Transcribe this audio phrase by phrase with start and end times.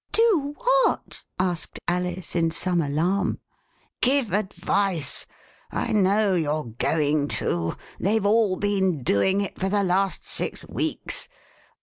[0.13, 1.23] Do what?
[1.31, 3.37] '* asked Alice, in some alarm.
[4.01, 5.27] Give advice.
[5.69, 7.77] I know youVe going to.
[7.99, 11.27] They've all been doing it for the last six weeks.